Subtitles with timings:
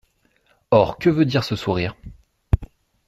[0.71, 1.95] Or que veut dire ce sourire?